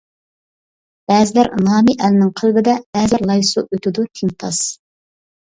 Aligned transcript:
بەزىلەر 1.11 1.49
نامى 1.67 1.95
ئەلنىڭ 2.07 2.31
قەلبىدە، 2.41 2.75
بەزىلەر 2.99 3.27
لاي 3.33 3.45
سۇ 3.51 3.65
ئۆتىدۇ 3.79 4.09
تىمتاس. 4.21 4.65